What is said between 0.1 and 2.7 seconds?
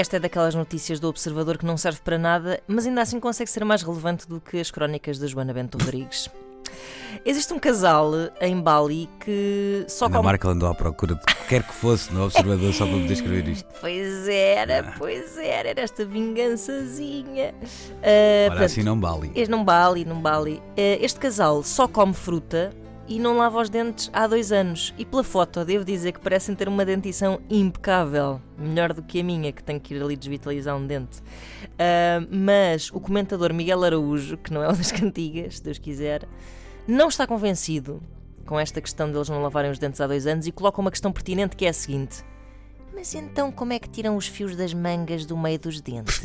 é daquelas notícias do Observador que não serve para nada,